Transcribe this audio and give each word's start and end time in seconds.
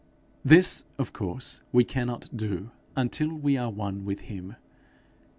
This 0.43 0.83
of 0.97 1.13
course 1.13 1.61
we 1.71 1.83
cannot 1.83 2.35
do 2.35 2.71
until 2.95 3.35
we 3.35 3.55
are 3.55 3.69
one 3.69 4.03
with 4.03 4.21
him. 4.21 4.55